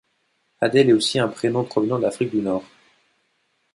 Adel 0.61 0.89
est 0.89 0.93
aussi 0.93 1.19
un 1.19 1.27
prénom 1.27 1.63
provenant 1.63 1.99
d’Afrique 1.99 2.31
du 2.31 2.41
Nord. 2.41 2.63